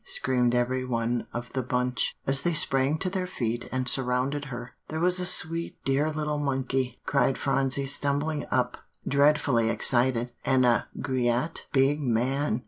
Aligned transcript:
screamed 0.03 0.55
every 0.55 0.83
one 0.83 1.27
of 1.31 1.53
the 1.53 1.61
bunch, 1.61 2.15
as 2.25 2.41
they 2.41 2.53
sprang 2.55 2.97
to 2.97 3.07
their 3.07 3.27
feet 3.27 3.69
and 3.71 3.87
surrounded 3.87 4.45
her. 4.45 4.71
"There 4.87 4.99
was 4.99 5.19
a 5.19 5.27
sweet 5.27 5.77
dear 5.85 6.09
little 6.11 6.39
monkey," 6.39 6.99
cried 7.05 7.37
Phronsie 7.37 7.85
stumbling 7.85 8.47
up, 8.49 8.79
dreadfully 9.07 9.69
excited 9.69 10.31
"and 10.43 10.65
a 10.65 10.87
gre 10.99 11.27
at 11.27 11.65
big 11.71 11.99
man. 12.01 12.59